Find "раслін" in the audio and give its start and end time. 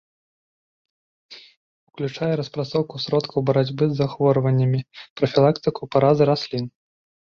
6.33-6.65